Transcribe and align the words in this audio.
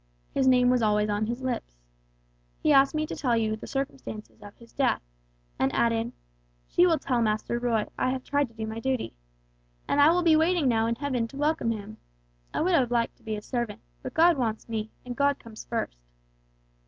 His 0.33 0.47
name 0.47 0.71
was 0.71 0.81
always 0.81 1.11
on 1.11 1.27
his 1.27 1.43
lips. 1.43 1.77
He 2.57 2.73
asked 2.73 2.95
me 2.95 3.05
to 3.05 3.15
tell 3.15 3.37
you 3.37 3.55
the 3.55 3.67
circumstances 3.67 4.41
of 4.41 4.55
his 4.55 4.73
death, 4.73 5.03
and 5.59 5.71
added, 5.75 6.11
'She 6.67 6.87
will 6.87 6.97
tell 6.97 7.21
Master 7.21 7.59
Roy, 7.59 7.85
I 7.99 8.09
have 8.09 8.23
tried 8.23 8.47
to 8.47 8.55
do 8.55 8.65
my 8.65 8.79
duty. 8.79 9.13
And 9.87 10.01
I 10.01 10.09
will 10.09 10.23
be 10.23 10.35
waiting 10.35 10.67
now 10.67 10.87
in 10.87 10.95
heaven 10.95 11.27
to 11.27 11.37
welcome 11.37 11.69
him. 11.69 11.97
I 12.51 12.61
would 12.61 12.73
have 12.73 12.89
liked 12.89 13.17
to 13.17 13.23
be 13.23 13.35
his 13.35 13.45
servant, 13.45 13.81
but 14.01 14.15
God 14.15 14.37
wants 14.39 14.67
me, 14.67 14.89
and 15.05 15.15
God 15.15 15.37
comes 15.37 15.65
first.' 15.65 15.99